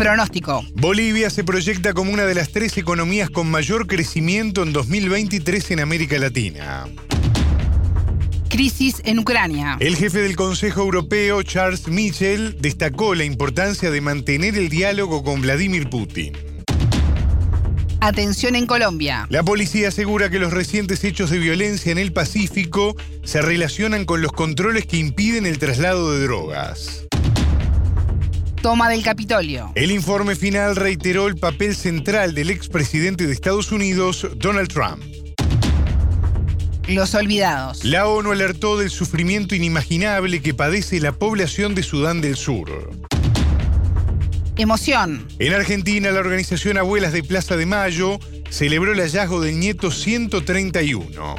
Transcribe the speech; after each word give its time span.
Pronóstico. 0.00 0.64
Bolivia 0.76 1.28
se 1.28 1.44
proyecta 1.44 1.92
como 1.92 2.10
una 2.10 2.24
de 2.24 2.34
las 2.34 2.52
tres 2.52 2.78
economías 2.78 3.28
con 3.28 3.50
mayor 3.50 3.86
crecimiento 3.86 4.62
en 4.62 4.72
2023 4.72 5.72
en 5.72 5.80
América 5.80 6.18
Latina. 6.18 6.86
Crisis 8.48 9.02
en 9.04 9.18
Ucrania. 9.18 9.76
El 9.78 9.96
jefe 9.96 10.20
del 10.22 10.36
Consejo 10.36 10.80
Europeo, 10.80 11.42
Charles 11.42 11.86
Michel, 11.88 12.56
destacó 12.62 13.14
la 13.14 13.24
importancia 13.24 13.90
de 13.90 14.00
mantener 14.00 14.56
el 14.56 14.70
diálogo 14.70 15.22
con 15.22 15.42
Vladimir 15.42 15.90
Putin. 15.90 16.32
Atención 18.00 18.56
en 18.56 18.64
Colombia. 18.64 19.26
La 19.28 19.42
policía 19.42 19.88
asegura 19.88 20.30
que 20.30 20.38
los 20.38 20.54
recientes 20.54 21.04
hechos 21.04 21.28
de 21.28 21.38
violencia 21.38 21.92
en 21.92 21.98
el 21.98 22.14
Pacífico 22.14 22.96
se 23.22 23.42
relacionan 23.42 24.06
con 24.06 24.22
los 24.22 24.32
controles 24.32 24.86
que 24.86 24.96
impiden 24.96 25.44
el 25.44 25.58
traslado 25.58 26.10
de 26.12 26.22
drogas. 26.22 27.06
Toma 28.62 28.90
del 28.90 29.02
Capitolio. 29.02 29.72
El 29.74 29.90
informe 29.90 30.36
final 30.36 30.76
reiteró 30.76 31.28
el 31.28 31.36
papel 31.36 31.74
central 31.74 32.34
del 32.34 32.50
expresidente 32.50 33.26
de 33.26 33.32
Estados 33.32 33.72
Unidos, 33.72 34.28
Donald 34.36 34.68
Trump. 34.68 35.02
Los 36.86 37.14
olvidados. 37.14 37.84
La 37.84 38.06
ONU 38.06 38.32
alertó 38.32 38.76
del 38.76 38.90
sufrimiento 38.90 39.54
inimaginable 39.54 40.42
que 40.42 40.52
padece 40.52 41.00
la 41.00 41.12
población 41.12 41.74
de 41.74 41.82
Sudán 41.82 42.20
del 42.20 42.36
Sur. 42.36 42.90
Emoción. 44.58 45.26
En 45.38 45.54
Argentina, 45.54 46.10
la 46.10 46.20
organización 46.20 46.76
Abuelas 46.76 47.14
de 47.14 47.22
Plaza 47.22 47.56
de 47.56 47.64
Mayo 47.64 48.18
celebró 48.50 48.92
el 48.92 49.00
hallazgo 49.00 49.40
del 49.40 49.58
nieto 49.58 49.90
131. 49.90 51.36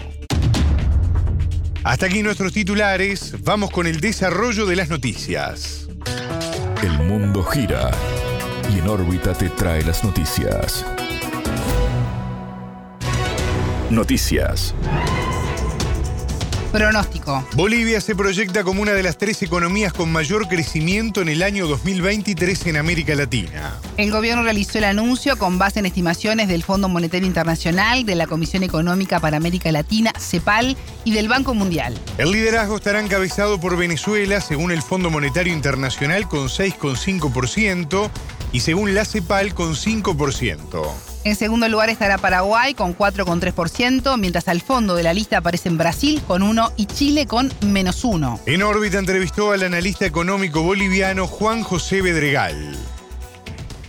Hasta 1.83 2.06
aquí 2.08 2.23
nuestros 2.23 2.52
titulares, 2.52 3.35
vamos 3.44 3.69
con 3.69 3.85
el 3.85 4.00
desarrollo 4.00 4.66
de 4.66 4.75
las 4.75 4.89
noticias. 4.89 5.91
El 6.84 6.98
mundo 6.98 7.44
gira 7.44 7.92
y 8.74 8.80
en 8.80 8.88
órbita 8.88 9.34
te 9.34 9.50
trae 9.50 9.84
las 9.84 10.04
noticias. 10.04 10.84
Noticias. 13.92 14.74
Pronóstico. 16.72 17.45
Bolivia 17.53 18.00
se 18.00 18.16
proyecta 18.16 18.64
como 18.64 18.81
una 18.81 18.94
de 18.94 19.03
las 19.03 19.17
tres 19.17 19.41
economías 19.41 19.91
con 19.91 20.11
mayor 20.11 20.47
crecimiento 20.47 21.22
en 21.22 21.28
el 21.30 21.44
año 21.44 21.67
2023 21.67 22.67
en 22.67 22.78
América 22.78 23.13
Latina. 23.13 23.78
El 23.97 24.09
gobierno 24.09 24.44
realizó 24.44 24.78
el 24.78 24.86
anuncio 24.86 25.38
con 25.38 25.58
base 25.58 25.80
en 25.80 25.86
estimaciones 25.86 26.47
del 26.47 26.63
Fondo 26.63 26.88
Monetario 26.88 27.28
Internacional, 27.28 28.05
de 28.05 28.16
la 28.16 28.28
Comisión 28.28 28.63
Económica 28.63 29.19
para 29.19 29.38
América 29.38 29.72
Latina, 29.72 30.13
CEPAL, 30.17 30.78
y 31.03 31.11
del 31.11 31.28
Banco 31.28 31.53
Mundial. 31.53 31.97
El 32.17 32.31
liderazgo 32.31 32.78
estará 32.78 33.02
encabezado 33.02 33.59
por 33.59 33.75
Venezuela, 33.75 34.39
según 34.39 34.72
el 34.72 34.81
Fondo 34.81 35.09
Monetario 35.09 35.53
Internacional, 35.53 36.28
con 36.28 36.47
6,5% 36.47 38.09
y 38.52 38.59
según 38.61 38.94
la 38.94 39.03
CEPAL, 39.03 39.53
con 39.53 39.75
5%. 39.75 41.11
En 41.23 41.36
segundo 41.36 41.67
lugar 41.69 41.89
estará 41.89 42.17
Paraguay 42.17 42.73
con 42.73 42.97
4,3%, 42.97 44.17
mientras 44.17 44.47
al 44.47 44.61
fondo 44.61 44.95
de 44.95 45.03
la 45.03 45.14
lista 45.14 45.38
aparecen 45.38 45.78
Brasil 45.78 46.19
con 46.25 46.41
1 46.41 46.73
y 46.78 46.88
Chile 46.88 47.28
con 47.28 47.51
menos 47.62 48.03
1. 48.03 48.40
En 48.47 48.63
órbita 48.63 48.97
entrevistó 48.97 49.51
al 49.51 49.62
analista 49.62 50.06
económico 50.06 50.63
boliviano 50.63 51.28
Juan 51.28 51.62
José 51.62 52.01
Bedregal. 52.01 52.75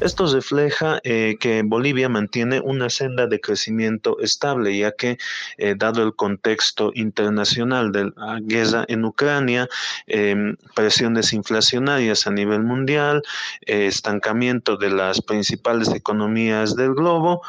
Esto 0.05 0.27
refleja 0.27 0.99
eh, 1.05 1.37
que 1.39 1.63
Bolivia 1.63 2.09
mantiene 2.09 2.61
una 2.61 2.91
senda 2.91 3.29
de 3.29 3.41
crecimiento 3.41 4.19
estable, 4.19 4.77
ya 4.77 4.91
que, 4.91 5.17
eh, 5.59 5.77
dado 5.79 6.03
el 6.03 6.17
contexto 6.17 6.91
internacional 6.95 7.93
de 7.93 8.11
la 8.17 8.41
guerra 8.43 8.85
en 8.89 9.05
Ucrania, 9.05 9.69
em, 10.09 10.57
presiones 10.75 11.33
inflacionarias 11.33 12.27
a 12.27 12.33
nivel 12.33 12.65
mundial, 12.65 13.23
eh, 13.67 13.87
estancamiento 13.87 14.77
de 14.77 14.91
las 14.91 15.21
principales 15.21 15.89
economías 15.95 16.75
del 16.75 16.95
globo, 16.95 17.43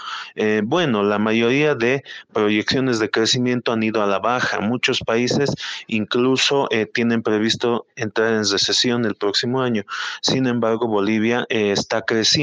bueno, 0.63 1.03
la 1.03 1.19
mayoría 1.19 1.75
de 1.75 2.03
proyecciones 2.33 2.99
de 2.99 3.09
crecimiento 3.09 3.71
han 3.71 3.83
ido 3.83 4.01
a 4.03 4.07
la 4.07 4.19
baja. 4.19 4.59
Muchos 4.59 4.99
países 4.99 5.49
incluso 5.87 6.67
tienen 6.93 7.21
previsto 7.23 7.85
entrar 7.95 8.33
en 8.33 8.49
recesión 8.49 9.05
el 9.05 9.15
próximo 9.15 9.61
año. 9.61 9.83
Sin 10.21 10.47
embargo, 10.47 10.87
Bolivia 10.87 11.45
está 11.49 12.01
creciendo 12.01 12.42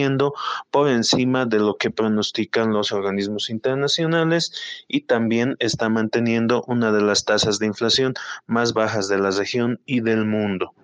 por 0.71 0.89
encima 0.89 1.47
de 1.47 1.59
lo 1.59 1.77
que 1.77 1.91
pronostican 1.91 2.73
los 2.73 2.93
organismos 2.93 3.51
internacionales 3.51 4.53
y 4.89 5.03
también 5.03 5.57
está 5.59 5.89
manteniendo 5.89 6.65
una 6.67 6.93
de 6.93 7.03
las 7.03 7.25
tasas 7.25 7.59
de 7.59 7.67
inflación 7.67 8.15
más 8.47 8.73
bajas 8.73 9.09
de 9.09 9.19
la 9.19 9.31
región 9.31 9.81
y 9.87 10.01
del 10.01 10.25
mundo. 10.25 10.75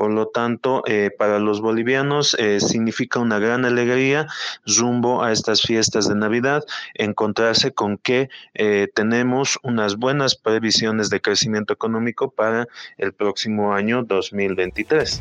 Por 0.00 0.12
lo 0.12 0.28
tanto, 0.28 0.82
eh, 0.86 1.10
para 1.18 1.38
los 1.38 1.60
bolivianos 1.60 2.34
eh, 2.38 2.60
significa 2.60 3.18
una 3.20 3.38
gran 3.38 3.66
alegría 3.66 4.28
rumbo 4.64 5.22
a 5.22 5.30
estas 5.30 5.60
fiestas 5.60 6.08
de 6.08 6.14
Navidad, 6.14 6.64
encontrarse 6.94 7.72
con 7.72 7.98
que 7.98 8.30
eh, 8.54 8.88
tenemos 8.94 9.58
unas 9.62 9.96
buenas 9.96 10.36
previsiones 10.36 11.10
de 11.10 11.20
crecimiento 11.20 11.74
económico 11.74 12.30
para 12.30 12.66
el 12.96 13.12
próximo 13.12 13.74
año 13.74 14.02
2023. 14.02 15.20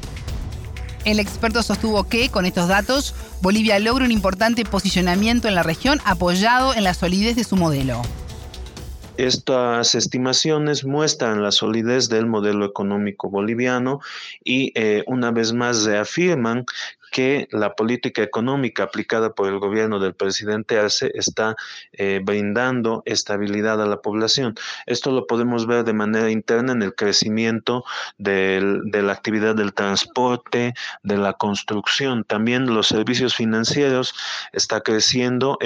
El 1.05 1.19
experto 1.19 1.63
sostuvo 1.63 2.03
que, 2.07 2.29
con 2.29 2.45
estos 2.45 2.67
datos, 2.67 3.15
Bolivia 3.41 3.79
logra 3.79 4.05
un 4.05 4.11
importante 4.11 4.65
posicionamiento 4.65 5.47
en 5.47 5.55
la 5.55 5.63
región 5.63 5.99
apoyado 6.05 6.73
en 6.73 6.83
la 6.83 6.93
solidez 6.93 7.35
de 7.35 7.43
su 7.43 7.55
modelo. 7.55 8.01
Estas 9.17 9.95
estimaciones 9.95 10.85
muestran 10.85 11.43
la 11.43 11.51
solidez 11.51 12.07
del 12.07 12.25
modelo 12.25 12.65
económico 12.65 13.29
boliviano 13.29 13.99
y 14.45 14.71
eh, 14.75 15.03
una 15.07 15.31
vez 15.31 15.51
más 15.51 15.83
reafirman 15.83 16.65
que 17.11 17.47
la 17.51 17.75
política 17.75 18.21
económica 18.21 18.83
aplicada 18.83 19.33
por 19.33 19.47
el 19.47 19.59
gobierno 19.59 19.99
del 19.99 20.13
presidente 20.13 20.77
Arce 20.77 21.11
está 21.13 21.55
eh, 21.93 22.21
brindando 22.23 23.03
estabilidad 23.05 23.81
a 23.81 23.85
la 23.85 24.01
población. 24.01 24.55
Esto 24.85 25.11
lo 25.11 25.27
podemos 25.27 25.65
ver 25.65 25.83
de 25.83 25.93
manera 25.93 26.29
interna 26.31 26.73
en 26.73 26.81
el 26.81 26.95
crecimiento 26.95 27.83
de 28.17 28.51
la 28.51 29.13
actividad 29.13 29.55
del 29.55 29.73
transporte, 29.73 30.73
de 31.03 31.17
la 31.17 31.33
construcción. 31.33 32.23
También 32.23 32.73
los 32.73 32.87
servicios 32.87 33.35
financieros 33.35 34.13
está 34.53 34.81
creciendo, 34.81 35.57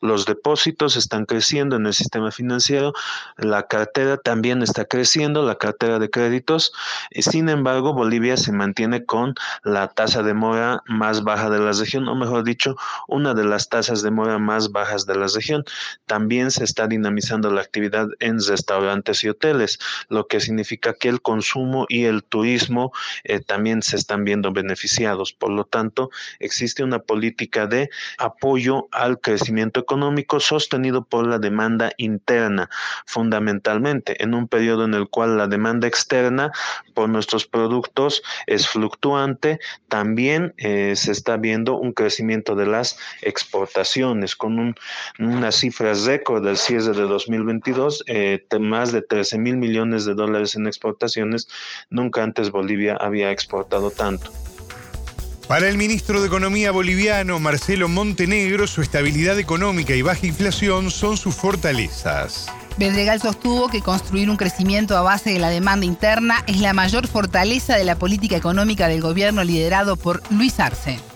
los 0.00 0.26
depósitos 0.26 0.96
están 0.96 1.26
creciendo 1.26 1.76
en 1.76 1.86
el 1.86 1.94
sistema 1.94 2.30
financiero, 2.30 2.92
la 3.36 3.66
cartera 3.66 4.16
también 4.16 4.62
está 4.62 4.84
creciendo, 4.84 5.42
la 5.42 5.56
cartera 5.56 5.98
de 5.98 6.10
créditos. 6.10 6.72
Sin 7.10 7.48
embargo, 7.48 7.92
Bolivia 7.92 8.36
se 8.36 8.52
mantiene 8.52 9.04
con 9.04 9.34
la 9.64 9.88
tasa 9.88 10.22
de 10.22 10.34
mora 10.34 10.59
más 10.86 11.22
baja 11.22 11.50
de 11.50 11.58
la 11.58 11.72
región, 11.72 12.08
o 12.08 12.14
mejor 12.14 12.44
dicho, 12.44 12.76
una 13.08 13.34
de 13.34 13.44
las 13.44 13.68
tasas 13.68 14.02
de 14.02 14.10
mora 14.10 14.38
más 14.38 14.72
bajas 14.72 15.06
de 15.06 15.16
la 15.16 15.26
región. 15.26 15.64
También 16.06 16.50
se 16.50 16.64
está 16.64 16.86
dinamizando 16.86 17.50
la 17.50 17.60
actividad 17.60 18.08
en 18.20 18.42
restaurantes 18.42 19.24
y 19.24 19.28
hoteles, 19.28 19.78
lo 20.08 20.26
que 20.26 20.40
significa 20.40 20.94
que 20.94 21.08
el 21.08 21.20
consumo 21.22 21.86
y 21.88 22.04
el 22.04 22.24
turismo 22.24 22.92
eh, 23.24 23.40
también 23.40 23.82
se 23.82 23.96
están 23.96 24.24
viendo 24.24 24.52
beneficiados. 24.52 25.32
Por 25.32 25.50
lo 25.50 25.64
tanto, 25.64 26.10
existe 26.38 26.82
una 26.82 26.98
política 27.00 27.66
de 27.66 27.90
apoyo 28.18 28.88
al 28.92 29.20
crecimiento 29.20 29.80
económico 29.80 30.40
sostenido 30.40 31.04
por 31.04 31.26
la 31.26 31.38
demanda 31.38 31.92
interna, 31.96 32.70
fundamentalmente 33.06 34.22
en 34.22 34.34
un 34.34 34.48
periodo 34.48 34.84
en 34.84 34.94
el 34.94 35.08
cual 35.08 35.36
la 35.36 35.46
demanda 35.46 35.86
externa 35.86 36.52
por 36.94 37.08
nuestros 37.08 37.46
productos 37.46 38.22
es 38.46 38.68
fluctuante, 38.68 39.60
también 39.88 40.49
eh, 40.56 40.94
se 40.96 41.12
está 41.12 41.36
viendo 41.36 41.76
un 41.76 41.92
crecimiento 41.92 42.54
de 42.54 42.66
las 42.66 42.98
exportaciones 43.22 44.36
con 44.36 44.58
un, 44.58 44.74
unas 45.18 45.56
cifras 45.56 46.04
récord 46.04 46.44
del 46.44 46.56
cierre 46.56 46.92
de 46.92 47.02
2022, 47.02 48.04
eh, 48.06 48.44
más 48.60 48.92
de 48.92 49.02
13 49.02 49.38
mil 49.38 49.56
millones 49.56 50.04
de 50.04 50.14
dólares 50.14 50.54
en 50.54 50.66
exportaciones. 50.66 51.48
Nunca 51.88 52.22
antes 52.22 52.50
Bolivia 52.50 52.96
había 52.96 53.30
exportado 53.30 53.90
tanto. 53.90 54.30
Para 55.50 55.68
el 55.68 55.76
ministro 55.76 56.20
de 56.20 56.28
Economía 56.28 56.70
boliviano, 56.70 57.40
Marcelo 57.40 57.88
Montenegro, 57.88 58.68
su 58.68 58.82
estabilidad 58.82 59.36
económica 59.40 59.96
y 59.96 60.02
baja 60.02 60.24
inflación 60.24 60.92
son 60.92 61.16
sus 61.16 61.34
fortalezas. 61.34 62.46
Bedregal 62.80 63.20
sostuvo 63.20 63.68
que 63.68 63.82
construir 63.82 64.30
un 64.30 64.38
crecimiento 64.38 64.96
a 64.96 65.02
base 65.02 65.28
de 65.34 65.38
la 65.38 65.50
demanda 65.50 65.84
interna 65.84 66.42
es 66.46 66.60
la 66.60 66.72
mayor 66.72 67.06
fortaleza 67.08 67.76
de 67.76 67.84
la 67.84 67.96
política 67.96 68.36
económica 68.36 68.88
del 68.88 69.02
gobierno 69.02 69.44
liderado 69.44 69.96
por 69.96 70.22
Luis 70.30 70.58
Arce. 70.58 71.09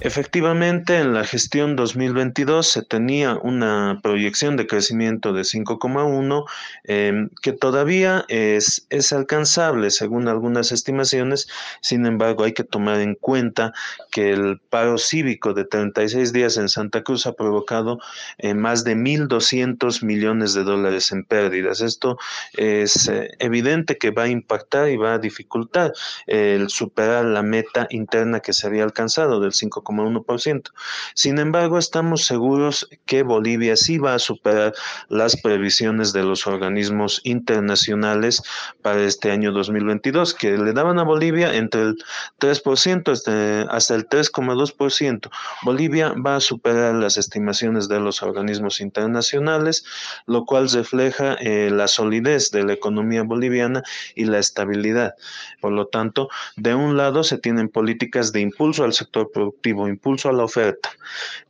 Efectivamente, 0.00 0.98
en 0.98 1.14
la 1.14 1.24
gestión 1.24 1.74
2022 1.74 2.70
se 2.70 2.82
tenía 2.82 3.36
una 3.36 4.00
proyección 4.02 4.58
de 4.58 4.66
crecimiento 4.66 5.32
de 5.32 5.40
5,1 5.40 6.44
em, 6.84 7.30
que 7.40 7.52
todavía 7.52 8.26
es, 8.28 8.86
es 8.90 9.14
alcanzable 9.14 9.90
según 9.90 10.28
algunas 10.28 10.70
estimaciones. 10.70 11.48
Sin 11.80 12.04
embargo, 12.04 12.44
hay 12.44 12.52
que 12.52 12.62
tomar 12.62 13.00
en 13.00 13.14
cuenta 13.14 13.72
que 14.10 14.32
el 14.32 14.60
paro 14.68 14.98
cívico 14.98 15.54
de 15.54 15.64
36 15.64 16.30
días 16.30 16.58
en 16.58 16.68
Santa 16.68 17.02
Cruz 17.02 17.26
ha 17.26 17.32
provocado 17.32 17.98
eh, 18.36 18.52
más 18.52 18.84
de 18.84 18.96
1.200 18.96 20.04
millones 20.04 20.52
de 20.52 20.64
dólares 20.64 21.10
en 21.10 21.24
pérdidas. 21.24 21.80
Esto 21.80 22.18
es 22.52 23.08
eh, 23.08 23.30
evidente 23.38 23.96
que 23.96 24.10
va 24.10 24.24
a 24.24 24.28
impactar 24.28 24.90
y 24.90 24.98
va 24.98 25.14
a 25.14 25.18
dificultar 25.18 25.94
el 26.26 26.68
superar 26.68 27.24
la 27.24 27.42
meta 27.42 27.86
interna 27.88 28.40
que 28.40 28.52
se 28.52 28.66
había 28.66 28.84
alcanzado 28.84 29.40
del 29.40 29.54
5 29.54 29.85
1%. 29.94 30.72
Sin 31.14 31.38
embargo, 31.38 31.78
estamos 31.78 32.26
seguros 32.26 32.88
que 33.06 33.22
Bolivia 33.22 33.76
sí 33.76 33.98
va 33.98 34.14
a 34.14 34.18
superar 34.18 34.74
las 35.08 35.36
previsiones 35.40 36.12
de 36.12 36.22
los 36.22 36.46
organismos 36.46 37.20
internacionales 37.24 38.42
para 38.82 39.02
este 39.02 39.30
año 39.30 39.52
2022, 39.52 40.34
que 40.34 40.56
le 40.58 40.72
daban 40.72 40.98
a 40.98 41.04
Bolivia 41.04 41.54
entre 41.54 41.82
el 41.82 41.96
3% 42.40 43.68
hasta 43.70 43.94
el 43.94 44.08
3,2%. 44.08 45.30
Bolivia 45.62 46.14
va 46.14 46.36
a 46.36 46.40
superar 46.40 46.94
las 46.94 47.16
estimaciones 47.16 47.88
de 47.88 48.00
los 48.00 48.22
organismos 48.22 48.80
internacionales, 48.80 49.84
lo 50.26 50.44
cual 50.44 50.68
refleja 50.70 51.34
eh, 51.40 51.70
la 51.70 51.88
solidez 51.88 52.50
de 52.50 52.64
la 52.64 52.72
economía 52.72 53.22
boliviana 53.22 53.82
y 54.14 54.24
la 54.24 54.38
estabilidad. 54.38 55.14
Por 55.60 55.72
lo 55.72 55.86
tanto, 55.86 56.28
de 56.56 56.74
un 56.74 56.96
lado 56.96 57.24
se 57.24 57.38
tienen 57.38 57.68
políticas 57.68 58.32
de 58.32 58.40
impulso 58.40 58.84
al 58.84 58.92
sector 58.92 59.30
productivo 59.32 59.75
impulso 59.88 60.28
a 60.28 60.32
la 60.32 60.44
oferta 60.44 60.90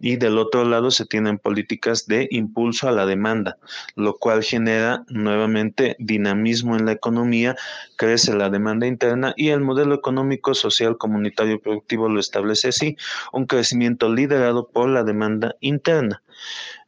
y 0.00 0.16
del 0.16 0.38
otro 0.38 0.64
lado 0.64 0.90
se 0.90 1.06
tienen 1.06 1.38
políticas 1.38 2.06
de 2.06 2.28
impulso 2.30 2.88
a 2.88 2.92
la 2.92 3.06
demanda, 3.06 3.58
lo 3.94 4.16
cual 4.16 4.42
genera 4.42 5.04
nuevamente 5.08 5.96
dinamismo 5.98 6.76
en 6.76 6.86
la 6.86 6.92
economía, 6.92 7.56
crece 7.96 8.34
la 8.34 8.50
demanda 8.50 8.86
interna 8.86 9.32
y 9.36 9.50
el 9.50 9.60
modelo 9.60 9.94
económico, 9.94 10.54
social, 10.54 10.98
comunitario 10.98 11.54
y 11.54 11.58
productivo 11.58 12.08
lo 12.08 12.20
establece 12.20 12.68
así, 12.68 12.96
un 13.32 13.46
crecimiento 13.46 14.12
liderado 14.12 14.68
por 14.68 14.88
la 14.88 15.04
demanda 15.04 15.54
interna. 15.60 16.22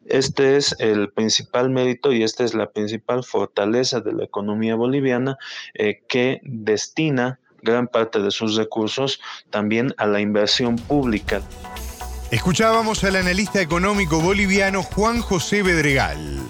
Este 0.07 0.57
es 0.57 0.75
el 0.79 1.11
principal 1.13 1.69
mérito 1.69 2.13
y 2.13 2.23
esta 2.23 2.43
es 2.43 2.55
la 2.55 2.71
principal 2.71 3.25
fortaleza 3.25 4.01
de 4.01 4.15
la 4.15 4.25
economía 4.25 4.75
boliviana 4.75 5.37
eh, 5.75 6.03
que 6.09 6.41
destina 6.45 7.39
gran 7.63 7.87
parte 7.87 8.21
de 8.21 8.31
sus 8.31 8.57
recursos 8.57 9.21
también 9.51 9.95
a 9.99 10.07
la 10.07 10.21
inversión 10.21 10.77
pública. 10.77 11.43
Escuchábamos 12.31 13.05
al 13.05 13.17
analista 13.17 13.61
económico 13.61 14.21
boliviano 14.21 14.83
Juan 14.83 15.21
José 15.21 15.63
Bedregal. 15.63 16.41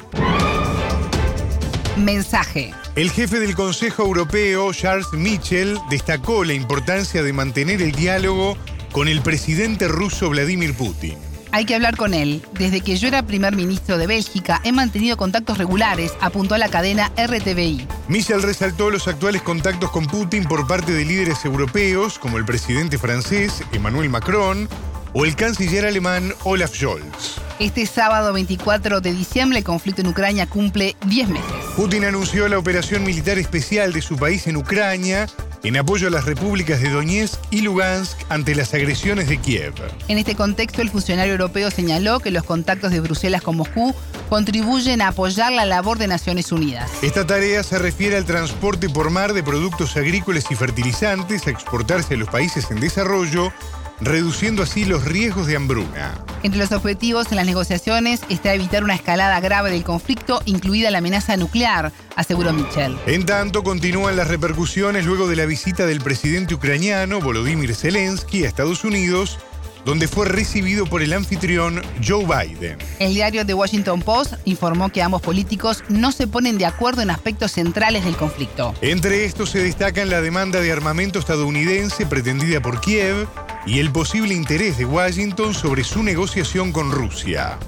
Mensaje. 1.97 2.73
El 2.97 3.11
jefe 3.11 3.39
del 3.39 3.55
Consejo 3.55 4.05
Europeo, 4.05 4.73
Charles 4.73 5.13
Michel, 5.13 5.79
destacó 5.91 6.45
la 6.45 6.55
importancia 6.55 7.23
de 7.23 7.33
mantener 7.33 7.81
el 7.83 7.93
diálogo 7.93 8.57
con 8.93 9.07
el 9.07 9.21
presidente 9.21 9.87
ruso 9.87 10.31
Vladimir 10.31 10.75
Putin. 10.75 11.28
Hay 11.51 11.65
que 11.65 11.75
hablar 11.75 11.97
con 11.97 12.15
él. 12.15 12.43
Desde 12.53 12.81
que 12.81 12.97
yo 12.97 13.09
era 13.09 13.23
primer 13.23 13.57
ministro 13.57 13.99
de 13.99 14.07
Bélgica, 14.07 14.61
he 14.65 14.73
mantenido 14.73 15.17
contactos 15.17 15.59
regulares, 15.59 16.13
apuntó 16.21 16.55
a 16.55 16.59
la 16.59 16.69
cadena 16.69 17.11
RTBI. 17.17 17.87
Michel 18.09 18.43
resaltó 18.43 18.91
los 18.91 19.09
actuales 19.09 19.43
contactos 19.43 19.91
con 19.91 20.07
Putin 20.07 20.45
por 20.45 20.67
parte 20.67 20.93
de 20.93 21.05
líderes 21.05 21.45
europeos, 21.45 22.19
como 22.19 22.39
el 22.39 22.45
presidente 22.45 22.99
francés 22.99 23.63
Emmanuel 23.73 24.11
Macron 24.11 24.69
o 25.15 25.25
el 25.25 25.37
canciller 25.37 25.87
alemán 25.87 26.35
Olaf 26.45 26.75
Scholz. 26.75 27.41
Este 27.59 27.87
sábado 27.87 28.33
24 28.33 29.01
de 29.01 29.13
diciembre 29.13 29.59
el 29.59 29.65
conflicto 29.65 30.03
en 30.03 30.09
Ucrania 30.09 30.47
cumple 30.47 30.97
10 31.07 31.29
meses. 31.29 31.51
Putin 31.77 32.05
anunció 32.05 32.47
la 32.49 32.59
operación 32.59 33.05
militar 33.05 33.39
especial 33.39 33.93
de 33.93 34.03
su 34.03 34.17
país 34.17 34.47
en 34.47 34.57
Ucrania 34.57 35.27
en 35.65 35.77
apoyo 35.77 36.09
a 36.09 36.11
las 36.11 36.25
repúblicas 36.25 36.81
de 36.81 36.91
Donetsk 36.91 37.39
y 37.51 37.63
Lugansk 37.63 38.19
ante 38.29 38.55
las 38.55 38.75
agresiones 38.75 39.29
de 39.29 39.39
Kiev. 39.39 39.75
En 40.09 40.19
este 40.19 40.35
contexto, 40.35 40.83
el 40.83 40.91
funcionario 40.91 41.33
europeo 41.33 41.71
señaló 41.71 42.21
que 42.21 42.31
los 42.31 42.45
contactos 42.45 42.91
de 42.93 43.01
Bruselas 43.01 43.43
con 43.43 43.57
Moscú 43.57 43.95
contribuyen 44.29 45.01
a 45.03 45.09
apoyar 45.09 45.53
la 45.53 45.65
labor 45.65 45.99
de 45.99 46.07
Naciones 46.07 46.53
Unidas. 46.53 46.91
Esta 47.03 47.27
tarea 47.27 47.63
se 47.63 47.79
refiere 47.79 48.17
al 48.17 48.25
transporte 48.25 48.89
por 48.89 49.11
mar 49.11 49.33
de 49.33 49.43
productos 49.43 49.97
agrícolas 49.97 50.51
y 50.51 50.55
fertilizantes 50.55 51.47
a 51.47 51.51
exportarse 51.51 52.15
a 52.15 52.19
los 52.19 52.29
países 52.29 52.71
en 52.71 52.81
desarrollo 52.81 53.53
reduciendo 54.01 54.63
así 54.63 54.85
los 54.85 55.05
riesgos 55.05 55.47
de 55.47 55.57
hambruna. 55.57 56.25
Entre 56.43 56.61
los 56.61 56.73
objetivos 56.73 57.31
en 57.31 57.37
las 57.37 57.47
negociaciones 57.47 58.21
está 58.29 58.55
evitar 58.55 58.85
una 58.85 58.95
escalada 58.95 59.41
grave 59.41 59.71
del 59.71 59.85
conflicto, 59.85 60.41
incluida 60.45 60.91
la 60.91 60.99
amenaza 60.99 61.37
nuclear, 61.37 61.93
aseguró 62.17 62.53
Michel. 62.53 62.97
En 63.07 63.27
tanto, 63.27 63.63
continúan 63.63 64.17
las 64.17 64.29
repercusiones 64.29 65.05
luego 65.05 65.27
de 65.27 65.37
la 65.37 65.47
visita 65.47 65.87
del 65.87 66.01
presidente 66.01 66.55
ucraniano 66.55 67.21
Volodymyr 67.21 67.75
Zelensky 67.75 68.45
a 68.45 68.49
Estados 68.49 68.85
Unidos 68.85 69.39
donde 69.85 70.07
fue 70.07 70.27
recibido 70.27 70.85
por 70.85 71.03
el 71.03 71.15
anfitrión 71.15 71.81
Joe 72.07 72.25
Biden. 72.27 72.77
El 72.99 73.15
diario 73.15 73.47
The 73.47 73.55
Washington 73.55 74.03
Post 74.03 74.35
informó 74.45 74.91
que 74.91 75.03
ambos 75.03 75.23
políticos 75.23 75.83
no 75.89 76.13
se 76.13 76.27
ponen 76.27 76.59
de 76.59 76.67
acuerdo 76.67 77.01
en 77.01 77.11
aspectos 77.11 77.53
centrales 77.53 78.05
del 78.05 78.15
conflicto. 78.15 78.75
Entre 78.83 79.25
estos 79.25 79.49
se 79.51 79.63
destacan 79.63 80.11
la 80.11 80.21
demanda 80.21 80.61
de 80.61 80.73
armamento 80.73 81.19
estadounidense 81.19 82.05
pretendida 82.05 82.61
por 82.61 82.83
Kiev 82.83 83.27
y 83.67 83.79
el 83.79 83.91
posible 83.91 84.35
interés 84.35 84.79
de 84.79 84.85
Washington 84.85 85.55
sobre 85.55 85.85
su 85.85 86.03
negociación 86.03 86.73
con 86.73 86.91
Rusia. 86.91 87.59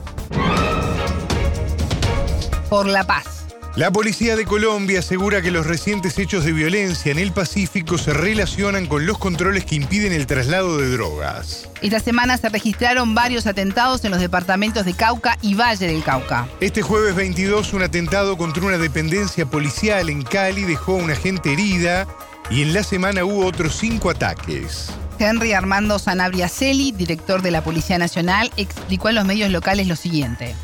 Por 2.69 2.87
la 2.87 3.05
paz. 3.05 3.41
La 3.77 3.93
policía 3.93 4.35
de 4.35 4.47
Colombia 4.47 4.99
asegura 4.99 5.43
que 5.43 5.53
los 5.53 5.65
recientes 5.65 6.19
hechos 6.19 6.45
de 6.45 6.53
violencia 6.53 7.13
en 7.13 7.21
el 7.21 7.33
Pacífico 7.33 7.99
se 7.99 8.13
relacionan 8.13 8.87
con 8.87 9.07
los 9.07 9.17
controles 9.17 9.65
que 9.65 9.77
impiden 9.77 10.13
el 10.13 10.27
traslado 10.27 10.77
de 10.77 10.91
drogas. 10.91 11.69
Esta 11.81 12.01
semana 12.01 12.37
se 12.37 12.49
registraron 12.49 13.15
varios 13.15 13.47
atentados 13.47 14.05
en 14.05 14.11
los 14.11 14.19
departamentos 14.19 14.85
de 14.85 14.95
Cauca 14.95 15.39
y 15.41 15.55
Valle 15.55 15.87
del 15.87 16.03
Cauca. 16.03 16.49
Este 16.61 16.83
jueves 16.83 17.15
22, 17.15 17.73
un 17.73 17.83
atentado 17.83 18.37
contra 18.37 18.65
una 18.67 18.77
dependencia 18.77 19.47
policial 19.47 20.11
en 20.11 20.23
Cali 20.23 20.65
dejó 20.65 20.95
a 20.95 21.05
una 21.05 21.15
gente 21.15 21.53
herida 21.53 22.09
y 22.51 22.63
en 22.63 22.75
la 22.75 22.83
semana 22.83 23.25
hubo 23.25 23.47
otros 23.47 23.77
cinco 23.77 24.11
ataques. 24.11 24.91
Henry 25.21 25.53
Armando 25.53 25.99
Sanabria-Celi, 25.99 26.93
director 26.93 27.43
de 27.43 27.51
la 27.51 27.63
Policía 27.63 27.99
Nacional, 27.99 28.51
explicó 28.57 29.09
a 29.09 29.13
los 29.13 29.27
medios 29.27 29.51
locales 29.51 29.87
lo 29.87 29.97
siguiente 29.97 30.55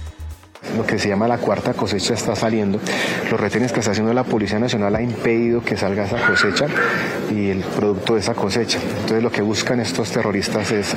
lo 0.76 0.86
que 0.86 0.98
se 0.98 1.08
llama 1.08 1.28
la 1.28 1.38
cuarta 1.38 1.74
cosecha 1.74 2.14
está 2.14 2.34
saliendo. 2.34 2.78
Los 3.30 3.40
retenes 3.40 3.72
que 3.72 3.80
está 3.80 3.92
haciendo 3.92 4.12
la 4.12 4.24
Policía 4.24 4.58
Nacional 4.58 4.94
ha 4.94 5.02
impedido 5.02 5.62
que 5.62 5.76
salga 5.76 6.04
esa 6.04 6.18
cosecha 6.26 6.66
y 7.30 7.50
el 7.50 7.60
producto 7.60 8.14
de 8.14 8.20
esa 8.20 8.34
cosecha. 8.34 8.78
Entonces 8.78 9.22
lo 9.22 9.30
que 9.30 9.42
buscan 9.42 9.80
estos 9.80 10.10
terroristas 10.10 10.70
es 10.72 10.94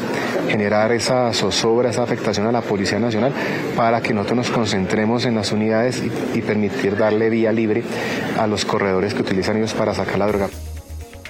generar 0.50 0.92
esa 0.92 1.34
zozobra, 1.34 1.90
esa 1.90 2.04
afectación 2.04 2.48
a 2.48 2.52
la 2.52 2.62
Policía 2.62 3.00
Nacional 3.00 3.34
para 3.76 4.02
que 4.02 4.14
nosotros 4.14 4.38
nos 4.38 4.50
concentremos 4.50 5.26
en 5.26 5.36
las 5.36 5.52
unidades 5.52 6.02
y 6.34 6.42
permitir 6.42 6.98
darle 6.98 7.30
vía 7.30 7.52
libre 7.52 7.84
a 8.38 8.48
los 8.48 8.66
corredores 8.66 9.14
que 9.14 9.22
utilizan 9.22 9.58
ellos 9.58 9.74
para 9.74 9.94
sacar 9.94 10.18
la 10.18 10.28
droga. 10.28 10.50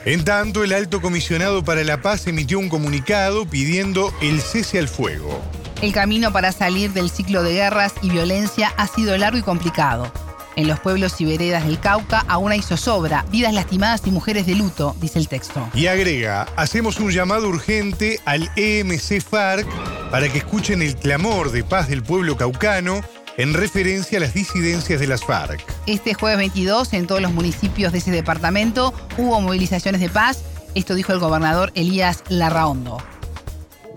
En 0.05 0.23
tanto, 0.23 0.63
el 0.63 0.71
alto 0.71 1.01
comisionado 1.01 1.63
para 1.63 1.83
la 1.83 2.01
paz 2.01 2.25
emitió 2.27 2.57
un 2.57 2.69
comunicado 2.69 3.45
pidiendo 3.45 4.13
el 4.21 4.39
cese 4.41 4.79
al 4.79 4.87
fuego. 4.87 5.41
El 5.81 5.91
camino 5.91 6.31
para 6.31 6.53
salir 6.53 6.93
del 6.93 7.09
ciclo 7.09 7.43
de 7.43 7.53
guerras 7.53 7.93
y 8.01 8.09
violencia 8.09 8.73
ha 8.77 8.87
sido 8.87 9.17
largo 9.17 9.37
y 9.37 9.41
complicado. 9.41 10.11
En 10.55 10.67
los 10.67 10.79
pueblos 10.79 11.19
y 11.19 11.25
veredas 11.25 11.65
del 11.65 11.79
Cauca 11.79 12.25
aún 12.27 12.51
hay 12.51 12.61
zozobra, 12.61 13.25
vidas 13.29 13.53
lastimadas 13.53 14.01
y 14.05 14.11
mujeres 14.11 14.45
de 14.45 14.55
luto, 14.55 14.95
dice 14.99 15.19
el 15.19 15.27
texto. 15.27 15.69
Y 15.73 15.87
agrega, 15.87 16.47
hacemos 16.55 16.99
un 16.99 17.11
llamado 17.11 17.47
urgente 17.47 18.19
al 18.25 18.49
EMC 18.55 19.21
FARC 19.21 19.67
para 20.11 20.27
que 20.29 20.39
escuchen 20.39 20.81
el 20.81 20.95
clamor 20.95 21.51
de 21.51 21.63
paz 21.63 21.87
del 21.87 22.03
pueblo 22.03 22.35
caucano 22.35 23.01
en 23.39 23.53
referencia 23.53 24.19
a 24.19 24.21
las 24.21 24.33
disidencias 24.33 24.99
de 24.99 25.07
las 25.07 25.23
FARC. 25.23 25.63
Este 25.87 26.13
jueves 26.13 26.37
22, 26.37 26.93
en 26.93 27.07
todos 27.07 27.21
los 27.21 27.33
municipios 27.33 27.93
de 27.93 27.99
ese 27.99 28.11
departamento, 28.11 28.93
hubo 29.17 29.39
movilizaciones 29.39 30.01
de 30.01 30.09
paz. 30.09 30.43
Esto 30.75 30.93
dijo 30.93 31.13
el 31.13 31.19
gobernador 31.19 31.71
Elías 31.73 32.23
Larraondo 32.29 32.97